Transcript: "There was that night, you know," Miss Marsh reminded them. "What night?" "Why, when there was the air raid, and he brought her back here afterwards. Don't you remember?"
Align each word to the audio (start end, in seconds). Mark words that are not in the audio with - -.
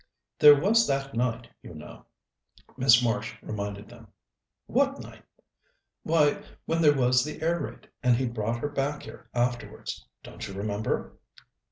"There 0.39 0.59
was 0.59 0.87
that 0.87 1.13
night, 1.13 1.47
you 1.61 1.75
know," 1.75 2.07
Miss 2.75 3.03
Marsh 3.03 3.35
reminded 3.43 3.87
them. 3.87 4.07
"What 4.65 4.99
night?" 4.99 5.21
"Why, 6.01 6.41
when 6.65 6.81
there 6.81 6.97
was 6.97 7.23
the 7.23 7.39
air 7.43 7.59
raid, 7.59 7.87
and 8.01 8.15
he 8.15 8.25
brought 8.27 8.61
her 8.61 8.69
back 8.69 9.03
here 9.03 9.29
afterwards. 9.35 10.03
Don't 10.23 10.47
you 10.47 10.55
remember?" 10.55 11.19